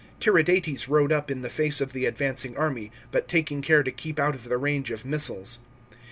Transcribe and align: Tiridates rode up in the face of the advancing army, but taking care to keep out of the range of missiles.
Tiridates 0.19 0.89
rode 0.89 1.11
up 1.11 1.29
in 1.29 1.43
the 1.43 1.47
face 1.49 1.79
of 1.79 1.93
the 1.93 2.07
advancing 2.07 2.57
army, 2.57 2.91
but 3.11 3.27
taking 3.27 3.61
care 3.61 3.83
to 3.83 3.91
keep 3.91 4.17
out 4.19 4.33
of 4.33 4.45
the 4.49 4.57
range 4.57 4.89
of 4.89 5.05
missiles. 5.05 5.59